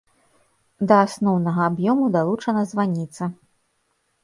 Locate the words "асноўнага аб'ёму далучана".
1.07-2.65